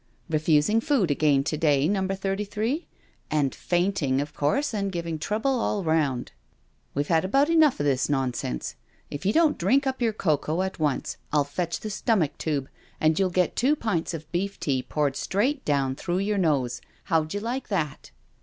[0.31, 2.87] Refusing food again to day, Number Thirty three?
[3.29, 6.31] And fainting, of course, and giving trouble all round.
[6.95, 8.75] We've had about enough of this nonsense.
[9.11, 12.67] If you don't drink up your cocoa at once I'll fetch the stomach tube,
[12.99, 16.81] and you'll get two pints of beef tea poured straight down through your nose—
[17.11, 18.09] how'U you like that?"